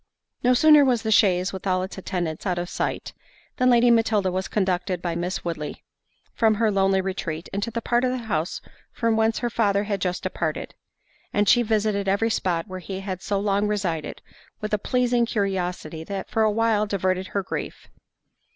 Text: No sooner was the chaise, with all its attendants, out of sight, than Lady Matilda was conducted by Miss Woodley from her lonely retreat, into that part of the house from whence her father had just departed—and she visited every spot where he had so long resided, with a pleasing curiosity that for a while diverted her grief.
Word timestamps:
No 0.41 0.55
sooner 0.55 0.83
was 0.83 1.03
the 1.03 1.11
chaise, 1.11 1.53
with 1.53 1.67
all 1.67 1.83
its 1.83 1.95
attendants, 1.95 2.47
out 2.47 2.57
of 2.57 2.71
sight, 2.71 3.13
than 3.57 3.69
Lady 3.69 3.91
Matilda 3.91 4.31
was 4.31 4.47
conducted 4.47 4.99
by 4.99 5.13
Miss 5.15 5.45
Woodley 5.45 5.83
from 6.33 6.55
her 6.55 6.71
lonely 6.71 7.01
retreat, 7.01 7.47
into 7.53 7.69
that 7.69 7.83
part 7.83 8.03
of 8.03 8.09
the 8.09 8.17
house 8.25 8.61
from 8.91 9.15
whence 9.15 9.37
her 9.37 9.49
father 9.51 9.83
had 9.83 10.01
just 10.01 10.23
departed—and 10.23 11.47
she 11.47 11.61
visited 11.61 12.07
every 12.07 12.31
spot 12.31 12.67
where 12.67 12.79
he 12.79 13.01
had 13.01 13.21
so 13.21 13.39
long 13.39 13.67
resided, 13.67 14.23
with 14.59 14.73
a 14.73 14.79
pleasing 14.79 15.27
curiosity 15.27 16.03
that 16.03 16.31
for 16.31 16.41
a 16.41 16.49
while 16.49 16.87
diverted 16.87 17.27
her 17.27 17.43
grief. 17.43 17.87